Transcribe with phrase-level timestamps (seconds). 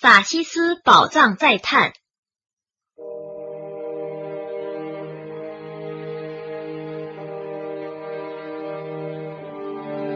[0.00, 1.92] 法西斯宝藏再探。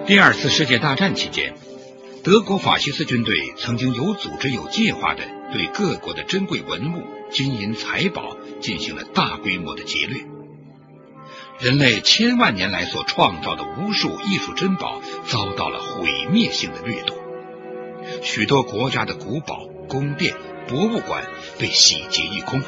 [0.07, 1.57] 第二次世界大战期间，
[2.23, 10.23] 德国法西斯军队曾经有组织、有计划的对各国的珍贵文物、金银财宝进行了大规模的劫掠。
[11.59, 17.17] 人类千万年来所创造的无数艺术珍宝遭到了毁灭性的掠夺，
[18.23, 20.35] 许多国家的古堡、宫殿、
[20.69, 21.23] 博物馆
[21.59, 22.63] 被洗劫一空。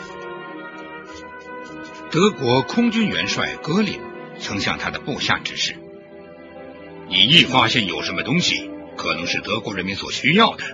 [2.11, 3.99] 德国空军元帅格林
[4.39, 5.75] 曾向他的部下指示。
[7.09, 10.65] 你一发现有什么东西可能是德国人民所需要的，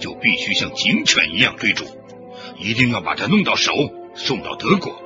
[0.00, 1.84] 就必须像警犬一样追逐，
[2.58, 3.74] 一定要把它弄到手，
[4.14, 5.02] 送到德国。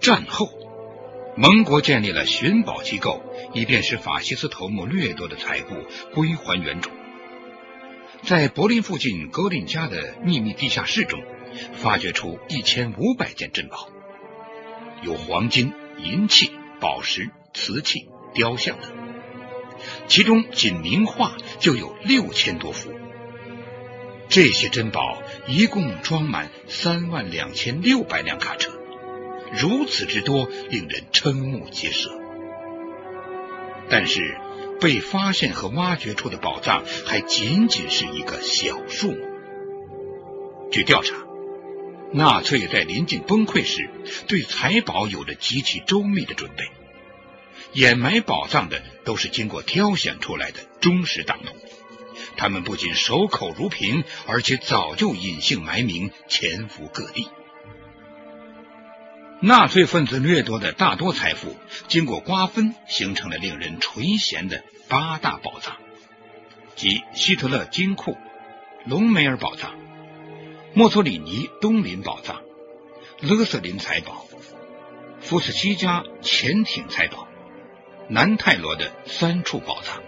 [0.00, 0.48] 战后，
[1.36, 3.20] 盟国建立了寻宝机构，
[3.52, 6.88] 以便使法西斯头目掠夺的财物归还原主。
[8.22, 11.22] 在柏林附近格林家的秘密地下室中，
[11.74, 13.88] 发掘出一千五百件珍宝，
[15.02, 16.50] 有黄金、银器、
[16.80, 17.30] 宝石。
[17.58, 18.90] 瓷器、雕像等，
[20.08, 22.92] 其中仅名画就有六千多幅。
[24.28, 28.72] 这些珍宝一共装满三万两千六百辆卡车，
[29.58, 32.10] 如此之多，令人瞠目结舌。
[33.88, 34.36] 但是，
[34.80, 39.18] 被发现和挖掘出的宝藏还仅仅是一个小数目。
[40.70, 41.14] 据调查，
[42.12, 43.88] 纳粹在临近崩溃时，
[44.26, 46.64] 对财宝有着极其周密的准备。
[47.72, 51.54] 掩埋宝藏的都是经过挑选出来的忠实党徒，
[52.36, 57.28] 他们不仅守口如瓶，而且早就隐姓埋名，潜伏各地。
[59.40, 61.56] 纳粹分子掠夺的大多财富，
[61.88, 65.76] 经过瓜分，形成了令人垂涎的八大宝藏，
[66.74, 68.16] 即希特勒金库、
[68.86, 69.74] 隆美尔宝藏、
[70.72, 72.40] 墨索里尼东林宝藏、
[73.20, 74.26] 勒瑟林财宝、
[75.20, 77.28] 福斯西加潜艇财宝。
[78.08, 80.00] 南泰罗的三处宝藏。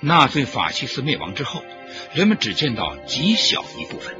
[0.00, 1.64] 纳粹法西斯灭亡之后，
[2.12, 4.14] 人们只见到极小一部分，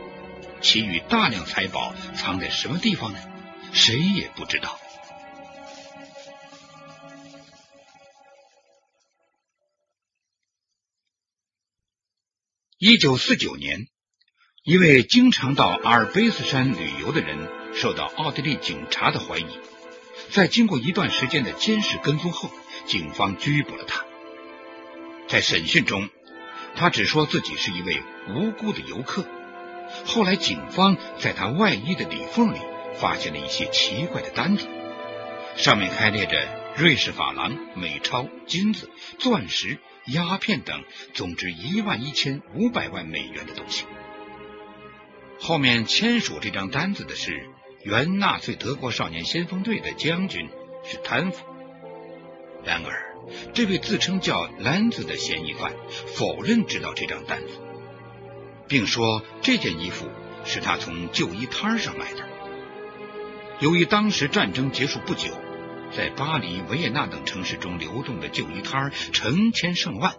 [0.61, 3.19] 其余大量财宝藏在什么地方呢？
[3.73, 4.79] 谁也不知道。
[12.79, 13.87] 一九四九年，
[14.65, 19.47] 一位经常到阿尔卑斯山旅游的人受到奥地利警察的怀疑。
[20.31, 22.51] 在经过一段时间的监视跟踪后，
[22.87, 24.05] 警方拘捕了他。
[25.29, 26.11] 在审讯中，
[26.75, 29.25] 他只说自己是一位无辜的游客。
[30.05, 32.59] 后来，警方在他外衣的里缝里
[32.95, 34.67] 发现了一些奇怪的单子，
[35.57, 40.83] 上面开列着瑞士法郎、美钞、金子、钻石、鸦片等，
[41.15, 43.85] 总值一万一千五百万美元的东西。
[45.41, 47.49] 后面签署这张单子的是。
[47.85, 50.49] 原纳粹德国少年先锋队的将军
[50.85, 51.45] 是贪腐，
[52.63, 53.17] 然而
[53.55, 55.73] 这位自称叫兰子的嫌疑犯
[56.15, 57.55] 否认知道这张单子，
[58.69, 60.09] 并说这件衣服
[60.45, 62.25] 是他从旧衣摊上买的。
[63.63, 65.31] 由于当时战争结束不久，
[65.97, 70.17] 在巴黎、维也纳等城市中流动的旧衣摊成千上万，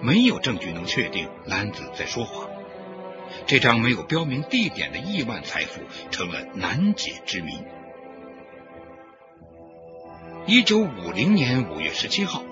[0.00, 2.48] 没有证据能确定男子在说谎。
[3.46, 5.80] 这张没有标明地点的亿万财富
[6.12, 7.64] 成了难解之谜。
[10.46, 12.44] 一九五零年五月十七号，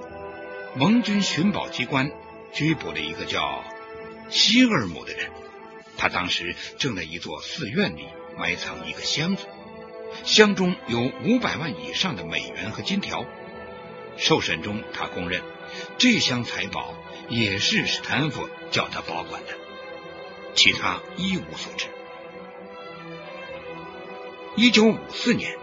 [0.75, 2.11] 盟军寻宝机关
[2.53, 3.63] 拘捕了一个叫
[4.29, 5.31] 希尔姆的人。
[5.97, 9.47] 他当时正在一座寺院里埋藏一个箱子，
[10.25, 13.25] 箱中有五百万以上的美元和金条。
[14.17, 15.43] 受审中，他供认
[15.97, 16.95] 这箱财宝
[17.29, 19.49] 也是史坦福叫他保管的。
[20.55, 21.87] 其他一无所知。
[24.55, 25.57] 一九五四年，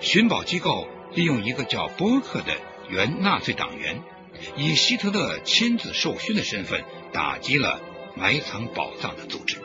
[0.00, 2.56] 寻宝机构利用一个叫波克的
[2.88, 4.02] 原纳粹党员，
[4.56, 6.82] 以希特勒亲自授勋的身份，
[7.12, 7.80] 打击了
[8.16, 9.61] 埋藏宝藏的组织。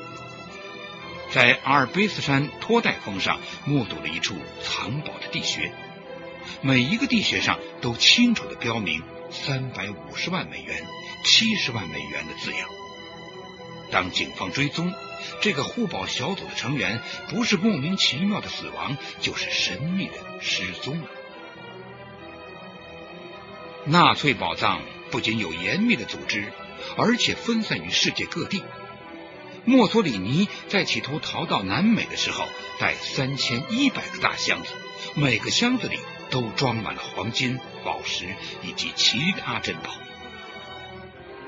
[1.37, 5.71] 在阿尔卑斯山托代峰上，目睹了一处藏宝的地穴，
[6.61, 10.83] 每一个地穴上都清楚的标明三百五十万美元、
[11.23, 12.67] 七十万美元的字样。
[13.91, 14.91] 当警方追踪
[15.39, 21.07] 这个护宝小组的成员，不是莫名其妙的死亡，就是神秘的失踪了。
[23.85, 24.81] 纳粹宝藏
[25.11, 26.51] 不仅有严密的组织，
[26.97, 28.63] 而且分散于世界各地。
[29.67, 32.45] 墨索里尼在企图逃到南美的时候，
[32.79, 34.69] 带三千一百个大箱子，
[35.13, 35.99] 每个箱子里
[36.29, 38.33] 都装满了黄金、宝石
[38.63, 39.91] 以及其他珍宝。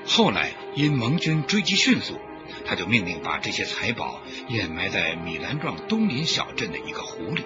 [0.05, 2.19] 后来因盟军追击迅速，
[2.65, 7.45] 他就命令把这些财宝掩埋在米兰壮东林小镇的一个湖里。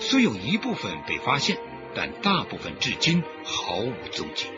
[0.00, 1.56] 虽有一部分被发现，
[1.94, 4.48] 但大部分至今毫无踪迹。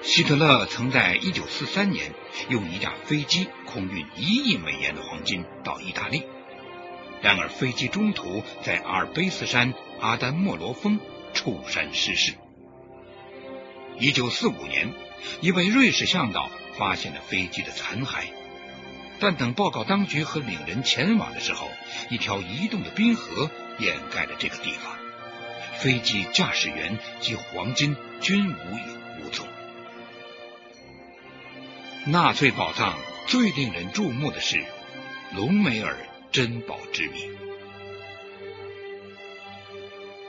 [0.00, 2.12] 希特勒曾在一九四三年
[2.48, 6.22] 用一架飞机空运一亿美元的黄金到意大利，
[7.20, 11.00] 然而飞机中途在阿尔卑斯山阿丹莫罗峰
[11.34, 12.34] 触山失事。
[13.98, 14.94] 一九四五年，
[15.40, 16.48] 一位瑞士向导
[16.78, 18.26] 发现了飞机的残骸，
[19.18, 21.68] 但等报告当局和领人前往的时候，
[22.08, 24.96] 一条移动的冰河掩盖了这个地方，
[25.74, 29.46] 飞机驾驶员及黄金均无影无踪。
[32.10, 34.64] 纳粹宝藏最令人注目的是
[35.36, 35.94] 隆美尔
[36.32, 37.30] 珍宝之谜。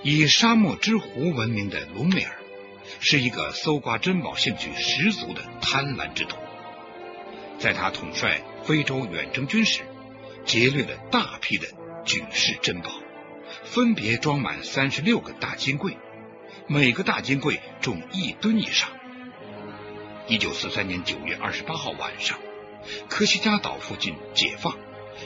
[0.04, 2.36] 以沙漠之狐闻名的隆美尔，
[3.00, 6.36] 是一个搜刮珍宝兴趣十足的贪婪之徒。
[7.60, 9.84] 在他统帅非洲远征军时，
[10.44, 11.66] 劫掠了大批的
[12.04, 12.92] 举世珍宝，
[13.64, 15.98] 分别装满三十六个大金柜，
[16.68, 18.90] 每个大金柜重一吨以上。
[20.30, 22.38] 一九四三年九月二十八号晚上，
[23.10, 24.78] 科西嘉岛附近解放，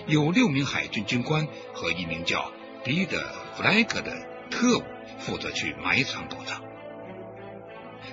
[0.08, 2.54] 有六名海军军官和一名叫
[2.86, 3.20] 彼得·
[3.58, 4.14] 弗莱格的
[4.50, 4.84] 特务
[5.20, 6.64] 负责去埋藏宝藏。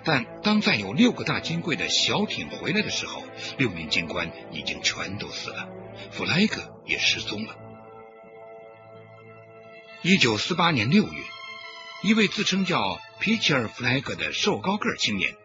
[0.03, 3.23] 但当载有六个大金柜的小艇回来的时候，
[3.57, 5.69] 六名军官已经全都死了，
[6.11, 7.55] 弗莱格也失踪了。
[10.03, 11.23] 一九四八年六月，
[12.03, 15.37] 一位自称叫皮切尔·弗莱格的瘦高个青年。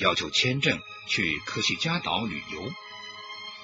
[0.00, 2.72] 要求签证去科西嘉岛旅游。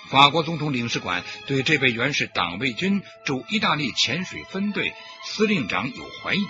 [0.08, 4.94] 法国总统领事馆对这位原是党卫军驻意大利潜水分队
[5.24, 6.46] 司令长有怀疑，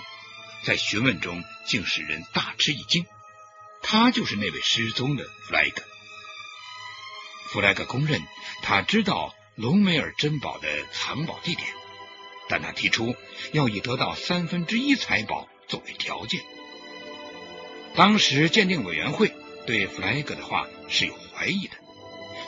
[0.63, 3.05] 在询问中竟使人大吃一惊。
[3.81, 5.81] 他就是那位失踪的弗莱格。
[7.47, 8.21] 弗莱格公认
[8.61, 11.67] 他知道隆美尔珍宝的藏宝地点，
[12.49, 13.15] 但他提出
[13.53, 16.41] 要以得到三分之一财宝作为条件。
[17.95, 19.33] 当时鉴定委员会。
[19.67, 21.75] 对弗莱格的话是有怀疑的，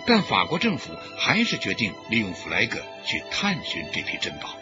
[0.07, 4.57] 但法国政府还是决定利用弗莱格去探寻这批珍宝。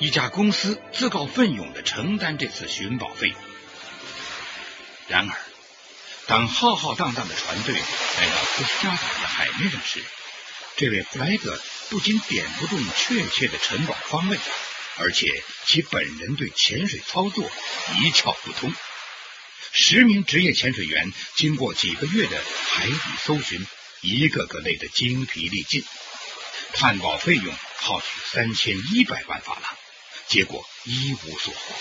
[0.00, 3.38] 一家公司自告奋勇的承担这次寻宝费用。
[5.06, 5.38] 然而，
[6.26, 10.04] 当浩浩荡荡的船队来到科斯加岛的海面上时，
[10.76, 11.56] 这位弗莱格
[11.88, 14.36] 不仅点不中确切的沉宝方位，
[14.98, 15.28] 而且
[15.66, 17.48] 其本人对潜水操作
[18.02, 18.74] 一窍不通。
[19.72, 23.66] 十名职业潜水员经过几个月的海底搜寻，
[24.00, 25.84] 一个个累得精疲力尽，
[26.72, 29.76] 探宝费用耗去三千一百万法郎，
[30.28, 31.74] 结果一无所获，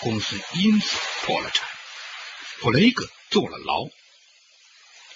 [0.00, 1.68] 公司因此破了产。
[2.58, 3.88] 弗雷格坐了牢，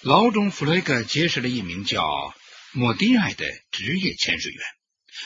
[0.01, 2.03] 牢中弗雷格结识了一名叫
[2.71, 4.61] 莫迪埃的职业潜水员，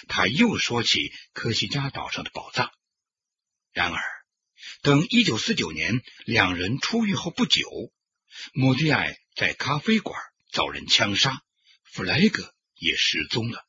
[0.07, 2.71] 他又说起科西嘉岛上的宝藏，
[3.73, 4.18] 然而。
[4.81, 7.91] 等一九四九年两人出狱后不久，
[8.53, 10.19] 莫蒂埃在咖啡馆
[10.51, 11.41] 遭人枪杀，
[11.83, 13.65] 弗莱格也失踪了。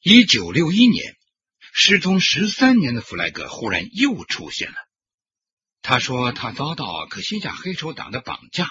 [0.00, 1.16] 一九六一年，
[1.72, 4.76] 失踪十三年的弗莱格忽然又出现了。
[5.80, 8.70] 他说他遭到可西亚黑手党的绑架，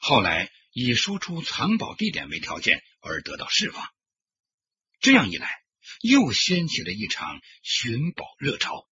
[0.00, 3.88] 后来以说出藏宝地点为条件而得到释放。
[5.00, 5.59] 这样一来。
[6.00, 8.86] 又掀起了一场寻宝热潮，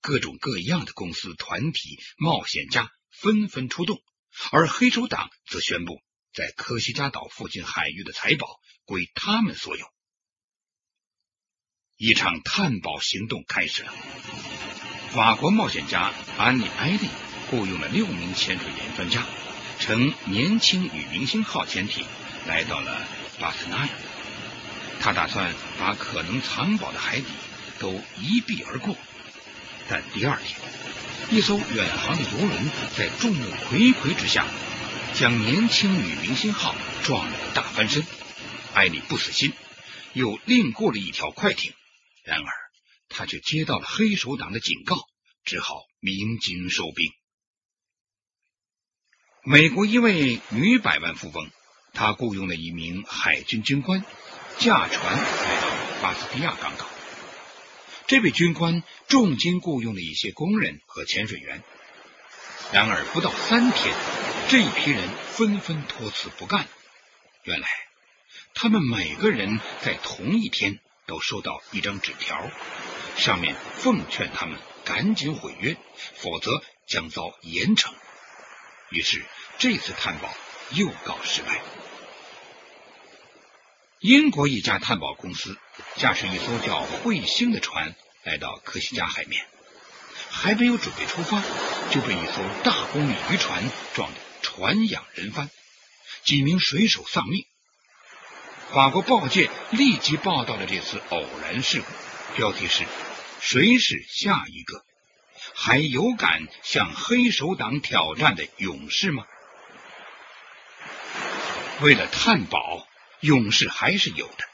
[0.00, 4.02] 各种各样的公司、团体、冒险家纷纷出动，
[4.50, 6.02] 而黑手党则宣布，
[6.32, 9.86] 在科西嘉岛附近海域的财宝归他们所有。
[11.96, 13.92] 一场探宝行动开始了。
[15.10, 17.08] 法国冒险家安妮·埃利
[17.50, 19.26] 雇佣了六名潜水员专家，
[19.80, 22.06] 乘年轻女明星号潜艇
[22.46, 23.06] 来到了
[23.40, 23.92] 巴斯纳亚。
[25.00, 27.26] 他打算把可能藏宝的海底
[27.78, 28.96] 都一避而过，
[29.88, 30.58] 但第二天，
[31.30, 34.46] 一艘远航的游轮在众目睽睽之下，
[35.14, 36.74] 将年轻女明星号
[37.04, 38.04] 撞了个大翻身。
[38.74, 39.52] 艾莉不死心，
[40.12, 41.72] 又另雇了一条快艇，
[42.24, 42.52] 然而
[43.08, 44.96] 他却接到了黑手党的警告，
[45.44, 47.10] 只好鸣金收兵。
[49.44, 51.50] 美国一位女百万富翁，
[51.94, 54.04] 她雇佣了一名海军军官。
[54.58, 55.68] 驾船来到
[56.02, 56.84] 巴斯蒂亚港口，
[58.08, 61.62] 这位军官重金雇佣了一些工人和潜水员。
[62.72, 63.94] 然而不到三天，
[64.48, 66.66] 这一批人纷纷托辞不干。
[67.44, 67.68] 原来，
[68.52, 72.50] 他们每个人在同一天都收到一张纸条，
[73.16, 75.76] 上面奉劝他们赶紧毁约，
[76.16, 77.92] 否则将遭严惩。
[78.90, 79.24] 于是
[79.58, 80.28] 这次探宝
[80.72, 81.62] 又告失败。
[84.08, 85.58] 英国一家探宝公司
[85.96, 89.46] 驾驶一艘叫彗星的船来到科西嘉海面，
[90.30, 91.42] 还没有准备出发，
[91.90, 93.62] 就被一艘大功率渔船
[93.92, 95.50] 撞得船仰人翻，
[96.24, 97.44] 几名水手丧命。
[98.70, 101.86] 法国报界立即报道了这次偶然事故，
[102.34, 102.84] 标题是
[103.42, 104.86] “谁是下一个？
[105.54, 109.26] 还有敢向黑手党挑战的勇士吗？”
[111.82, 112.87] 为了探宝。
[113.20, 114.44] 勇士还是有的。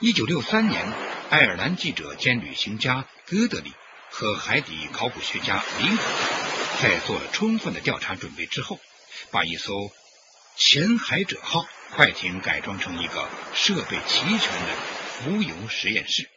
[0.00, 0.92] 一九六三年，
[1.30, 3.72] 爱尔兰记者兼旅行家戈德里
[4.10, 5.98] 和海底考古学家林肯
[6.82, 8.80] 在做了充分的调查准备之后，
[9.30, 9.72] 把一艘
[10.56, 14.76] “潜海者号”快艇改装成一个设备齐全的
[15.18, 16.28] 浮游实验室。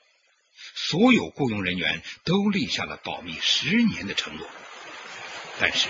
[0.76, 4.48] 所有雇佣人员都立下了保密十年的承诺。
[5.60, 5.88] 但是，“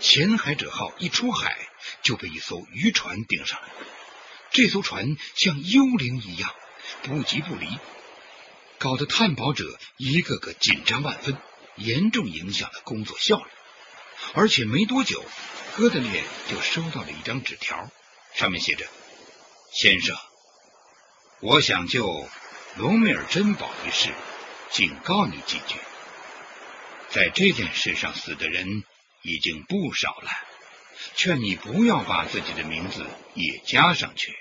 [0.00, 1.56] 潜海者号”一出海
[2.02, 3.68] 就被一艘渔船盯上了。
[4.52, 6.54] 这艘船像幽灵一样
[7.02, 7.66] 不急不离，
[8.78, 11.38] 搞得探宝者一个个紧张万分，
[11.76, 13.50] 严重影响了工作效率。
[14.34, 15.24] 而且没多久，
[15.74, 17.90] 哥德列就收到了一张纸条，
[18.34, 18.86] 上面写着
[19.72, 20.16] ：“先生，
[21.40, 22.28] 我想就
[22.76, 24.12] 隆美尔珍宝一事
[24.70, 25.76] 警告你几句。
[27.08, 28.84] 在这件事上死的人
[29.22, 30.30] 已经不少了。”
[31.16, 33.04] 劝你不要把自己的名字
[33.34, 34.36] 也加上去，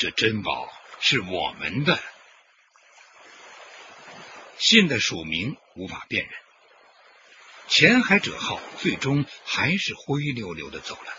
[0.00, 0.66] 这珍宝
[0.98, 2.00] 是我们的。
[4.56, 6.32] 信的署名无法辨认，
[7.68, 11.12] 潜海者号最终还是灰溜溜的走了，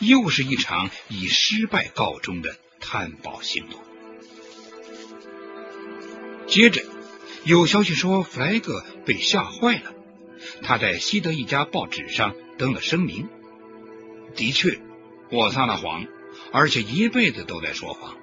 [0.00, 3.80] 又是一场以失败告终的探宝行动。
[6.48, 6.84] 接着
[7.44, 9.94] 有消息说，弗莱格被吓坏了，
[10.64, 13.28] 他在西德一家报纸上登了声明。
[14.34, 14.80] 的确，
[15.30, 16.08] 我撒了谎，
[16.52, 18.16] 而且一辈子都在说谎。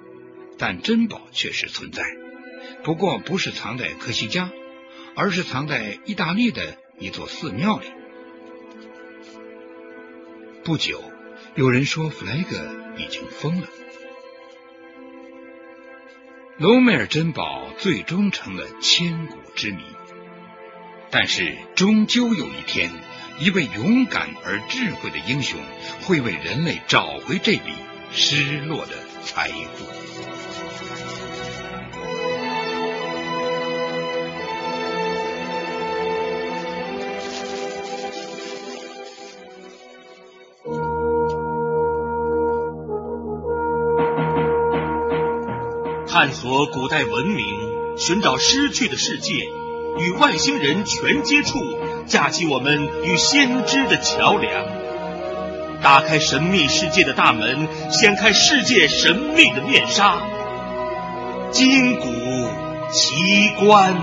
[0.58, 2.02] 但珍宝确实存在，
[2.84, 4.50] 不过不是藏在科西嘉，
[5.16, 7.86] 而是藏在意大利的一座寺庙里。
[10.62, 11.02] 不久，
[11.56, 12.56] 有人说弗莱格
[12.96, 13.68] 已经疯了。
[16.56, 19.82] 隆美尔珍宝最终成了千古之谜，
[21.10, 22.90] 但是终究有一天。
[23.40, 25.58] 一位勇敢而智慧的英雄，
[26.02, 27.72] 会为人类找回这笔
[28.16, 28.92] 失落的
[29.24, 29.84] 财富。
[46.06, 47.44] 探索古代文明，
[47.98, 49.32] 寻找失去的世界，
[49.98, 51.58] 与外星人全接触。
[52.06, 54.83] 架起我们与先知的桥梁，
[55.84, 60.18] 打开神秘世界的大门，掀开世界神秘的面纱。
[61.52, 62.06] 金谷
[62.90, 63.94] 奇观，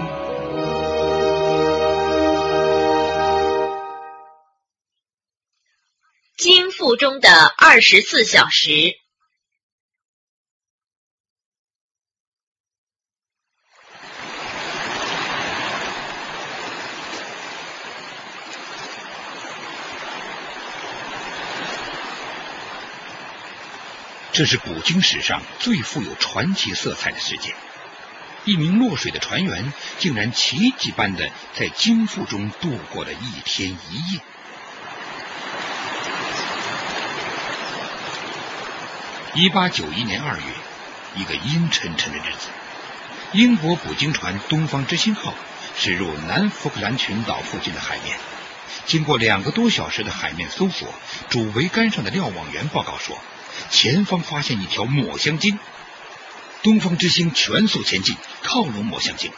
[6.38, 9.00] 金腹中的二十四小时。
[24.33, 27.53] 这是古今史上最富有传奇色彩的事件。
[28.45, 34.21] 一名落水的船员竟然奇迹般的在金腹中度过了一天一夜。
[39.33, 40.43] 一八九一年二月，
[41.15, 42.47] 一个阴沉沉的日子，
[43.33, 45.33] 英国捕鲸船“东方之星号”
[45.77, 48.17] 驶入南福克兰群岛附近的海面。
[48.85, 50.88] 经过两个多小时的海面搜索，
[51.29, 53.17] 主桅杆上的瞭望员报告说。
[53.70, 55.60] 前方发现一条抹香鲸，
[56.63, 59.31] 东方之星全速前进，靠拢抹香鲸。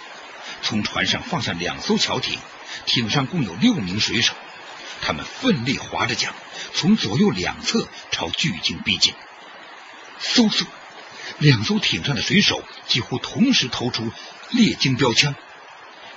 [0.62, 2.40] 从船上放下两艘桥艇，
[2.86, 4.34] 艇上共有六名水手，
[5.02, 6.34] 他们奋力划着桨，
[6.74, 9.14] 从左右两侧朝巨鲸逼近。
[10.22, 10.66] 嗖嗖，
[11.40, 14.12] 两艘艇上的水手几乎同时投出
[14.52, 15.36] 猎鲸标枪，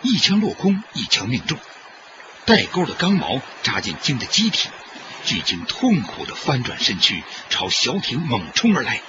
[0.03, 1.59] 一枪落空，一枪命中，
[2.45, 4.69] 带钩的钢矛扎进鲸的机体。
[5.27, 9.03] 巨鲸痛苦的翻转身躯，朝小艇猛冲而来。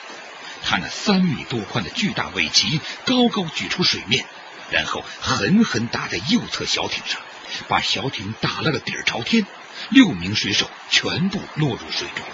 [0.63, 4.25] 他那三米多宽的巨大尾鳍高高举出水面，
[4.71, 7.21] 然后狠狠打在右侧小艇上，
[7.69, 9.45] 把小艇打了个底儿朝天。
[9.89, 12.25] 六名水手全部落入水中。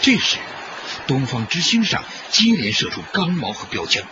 [0.00, 0.38] 这时，
[1.06, 4.02] 东方之星上接连射出钢矛和标枪，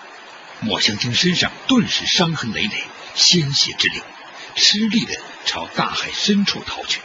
[0.60, 2.84] 抹香鲸身上顿时伤痕累累，
[3.14, 4.02] 鲜血直流。
[4.54, 5.14] 吃力的
[5.46, 7.00] 朝大海深处逃去。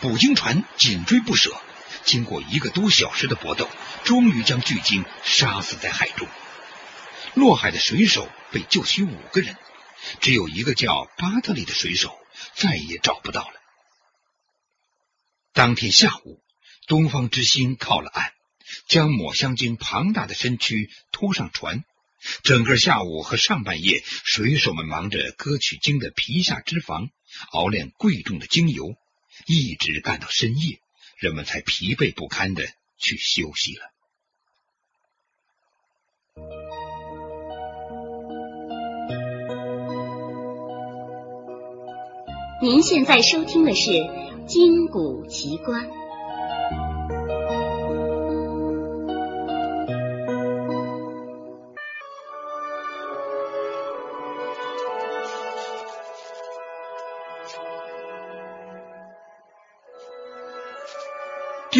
[0.00, 1.60] 捕鲸船紧追不舍，
[2.04, 3.68] 经过一个多小时的搏斗，
[4.04, 6.28] 终于将巨鲸杀死在海中。
[7.34, 9.56] 落海的水手被救起五个人，
[10.20, 12.16] 只有一个叫巴特利的水手
[12.54, 13.54] 再也找不到了。
[15.52, 16.42] 当天下午，
[16.86, 18.32] 东方之星靠了岸，
[18.86, 21.84] 将抹香鲸庞大的身躯拖上船。
[22.42, 27.08] 整个下午和上半夜，水手们忙着割取鲸的皮下脂肪，
[27.50, 28.94] 熬炼贵重的精油，
[29.46, 30.80] 一直干到深夜，
[31.18, 32.64] 人们才疲惫不堪的
[32.98, 33.82] 去休息了。
[42.62, 43.90] 您现在收听的是
[44.46, 45.88] 《金谷奇观》。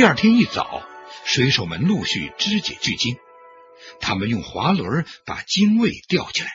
[0.02, 0.82] 第二天一早，
[1.25, 3.18] 水手们陆续肢解巨鲸，
[4.00, 6.50] 他们用滑轮把鲸胃吊起来，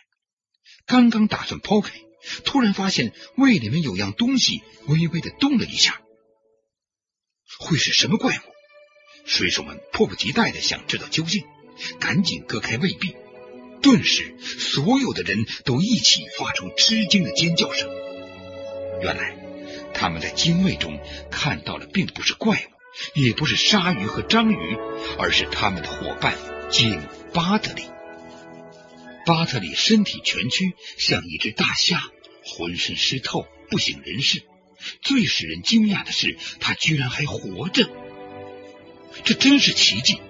[0.85, 1.93] 刚刚打算抛开。
[2.43, 6.01] 突然发现胃里面有样东西微微的动了一下，
[7.57, 8.41] 会是什么怪物？
[9.25, 11.45] 水手们迫不及待的想知道究竟，
[12.01, 13.15] 赶紧割开胃壁，
[13.81, 17.89] 顿时所有的人都一起发出吃惊的尖叫声。
[19.01, 19.37] 原来
[19.93, 20.99] 他们在精卫中
[21.31, 22.76] 看到的并不是怪物，
[23.13, 24.77] 也不是鲨鱼和章鱼，
[25.19, 26.35] 而是他们的伙伴
[26.69, 27.01] 鲸
[27.33, 27.83] 巴特里。
[29.25, 32.01] 巴特里身体蜷曲，像一只大虾。
[32.49, 34.41] 浑身湿透，不省人事。
[35.01, 37.89] 最使人惊讶的是，他居然还活着，
[39.25, 40.21] 这真是奇迹！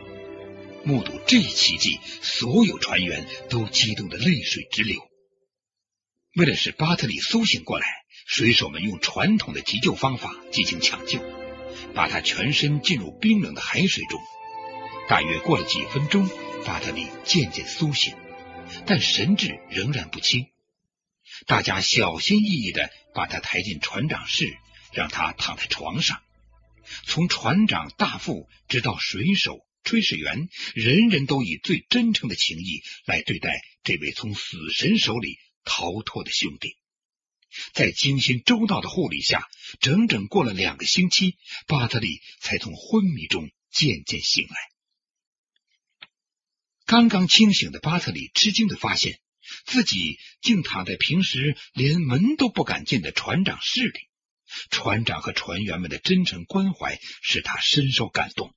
[0.84, 5.00] 目睹这一奇迹，所有船员都激动的泪水直流。
[6.36, 7.86] 为了使巴特里苏醒过来，
[8.26, 11.20] 水手们用传统的急救方法进行抢救，
[11.98, 14.22] 把他全身浸入冰冷的海水中。
[15.10, 16.30] 大约过了几分钟，
[16.64, 18.16] 巴特里渐渐苏醒，
[18.86, 20.46] 但神志仍然不清。
[21.48, 24.56] 大家小心翼翼的把他抬进船长室，
[24.94, 26.22] 让他躺在床上。
[27.06, 36.78] 从船长大副直到水手、炊事员，人人都以最真诚的情谊来对待这位从死神手里逃脱的兄弟。
[37.74, 39.48] 在精心周到的护理下，
[39.80, 44.56] 整整过了两个星期，巴特里才从昏迷中渐渐醒来。
[46.86, 49.20] 刚刚清醒的巴特里吃惊的发现。
[49.66, 54.00] 自己竟躺在平时连门都不敢进的船长室里，
[54.70, 58.54] 船长和船员们的真诚关怀使他深受感动。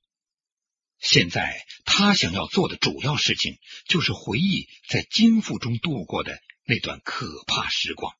[0.99, 8.13] 现在他想要做的主要事情就是回忆在金腹中度过的那段可怕时光。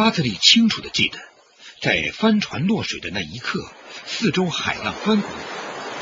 [0.00, 1.18] 巴特利清楚的记得。
[1.82, 3.70] 在帆船落水的那一刻，
[4.06, 5.30] 四周海浪翻滚，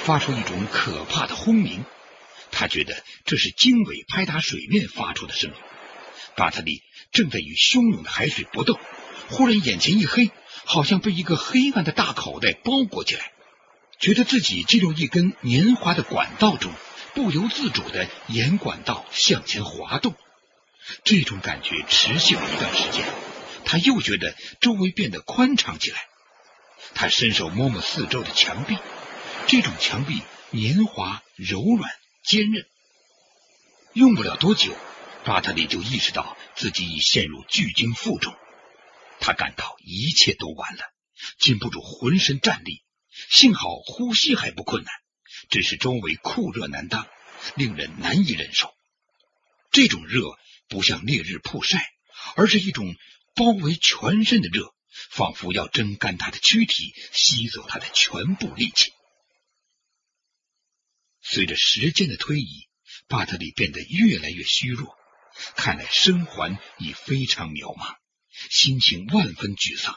[0.05, 1.85] 发出一种可怕的轰鸣。
[2.53, 5.57] 他觉得这是鲸尾拍打水面发出的声音。
[6.37, 8.79] 巴特利正在与汹涌的海水搏斗，
[9.31, 10.31] 忽然眼前一黑，
[10.65, 13.33] 好像被一个黑暗的大口袋包裹起来，
[13.99, 16.73] 觉得自己进入一根黏滑的管道中，
[17.15, 20.15] 不由自主的沿管道向前滑动。
[21.03, 23.05] 这种感觉持续了一段时间。
[23.65, 26.07] 他又觉得周围变得宽敞起来。
[26.95, 28.77] 他伸手摸摸四周的墙壁，
[29.47, 31.91] 这种墙壁黏滑、柔软、
[32.25, 32.67] 坚韧。
[33.93, 34.75] 用不了多久，
[35.25, 38.35] 巴特里就意识到自己已陷入巨鲸腹中。
[39.21, 40.85] 他感到一切都完了，
[41.39, 42.83] 禁不住浑身战栗。
[43.29, 44.93] 幸好呼吸还不困难，
[45.51, 47.07] 只是周围酷热难当，
[47.55, 48.73] 令人难以忍受。
[49.73, 50.23] 这种热
[50.69, 51.91] 不像烈日曝晒，
[52.37, 52.95] 而是一种。
[53.39, 54.75] 包围全身的热，
[55.11, 58.93] 仿佛要蒸干他的躯体，吸走他的全部力气。
[61.23, 62.67] 随着时间的推移，
[63.07, 64.97] 巴特里变得越来越虚弱，
[65.55, 67.95] 看来生还已非常渺茫，
[68.51, 69.97] 心情万分沮丧。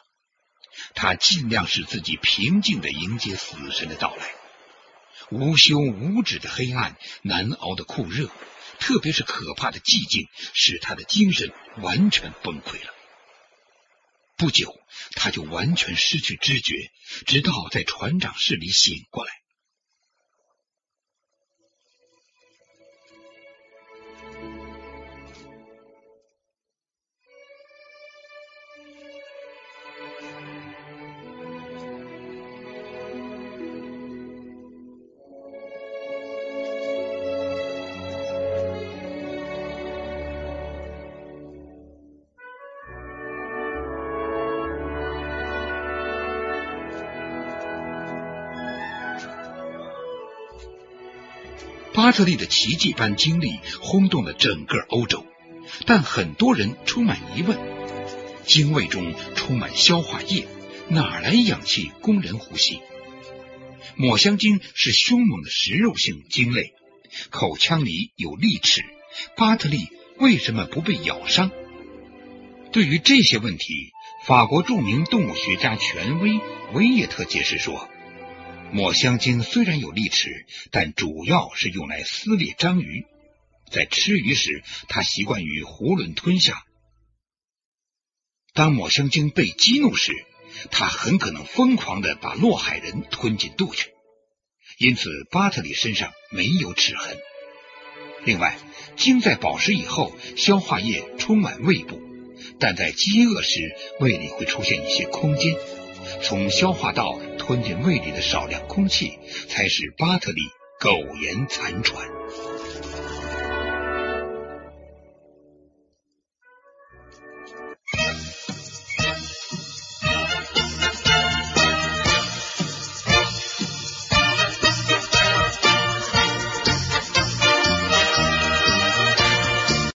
[0.93, 4.35] 他尽量使自己平静的迎接死神的到来。
[5.31, 8.29] 无休无止的黑暗，难熬的酷热，
[8.79, 12.93] 特别是可怕的寂静，使他的精神完全崩溃了。
[14.41, 16.89] 不久，他就完全失去知觉，
[17.27, 19.40] 直到在船长室里醒过来。
[51.93, 55.25] 巴特利的奇迹般经历轰动了整个欧洲，
[55.85, 57.57] 但很多人充满疑问：
[58.45, 60.47] 精卫中充满消化液，
[60.87, 62.79] 哪来氧气供人呼吸？
[63.95, 66.73] 抹香鲸是凶猛的食肉性鲸类，
[67.29, 68.83] 口腔里有利齿，
[69.35, 71.51] 巴特利为什么不被咬伤？
[72.71, 73.91] 对于这些问题，
[74.25, 76.39] 法国著名动物学家权威
[76.73, 77.89] 维也特解释说。
[78.71, 83.05] 抹香鲸虽然有利齿，但主要是用来撕裂章鱼。
[83.69, 86.63] 在吃鱼时，它习惯于囫囵吞下。
[88.53, 90.13] 当抹香鲸被激怒时，
[90.71, 93.91] 它很可能疯狂的把落海人吞进肚去。
[94.77, 97.17] 因此，巴特里身上没有齿痕。
[98.23, 98.57] 另外，
[98.95, 102.01] 鲸在饱食以后，消化液充满胃部，
[102.59, 105.55] 但在饥饿时，胃里会出现一些空间。
[106.23, 107.19] 从消化道
[107.51, 110.39] 吞进胃里的少量空气，才使巴特利
[110.79, 112.20] 苟延残喘。